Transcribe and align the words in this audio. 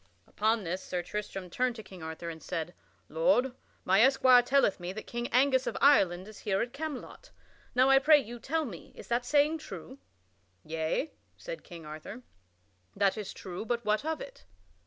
Upon 0.25 0.63
this 0.63 0.81
Sir 0.81 1.03
Tristram 1.03 1.51
turned 1.51 1.75
to 1.75 1.83
King 1.83 2.01
Arthur 2.01 2.31
and 2.31 2.41
said: 2.41 2.73
"Lord, 3.07 3.53
my 3.85 4.01
esquire 4.01 4.41
telleth 4.41 4.79
me 4.79 4.91
that 4.93 5.05
King 5.05 5.27
Angus 5.27 5.67
of 5.67 5.77
Ireland 5.79 6.27
is 6.27 6.39
here 6.39 6.59
at 6.63 6.73
Camelot; 6.73 7.29
now 7.75 7.87
I 7.87 7.99
pray 7.99 8.17
you 8.17 8.39
tell 8.39 8.65
me, 8.65 8.93
is 8.95 9.07
that 9.09 9.25
saying 9.27 9.59
true?" 9.59 9.99
"Yea," 10.65 11.11
said 11.37 11.63
King 11.63 11.85
Arthur, 11.85 12.23
"that 12.95 13.15
is 13.15 13.31
true; 13.31 13.63
but 13.63 13.85
what 13.85 14.03
of 14.03 14.19
it?" 14.21 14.47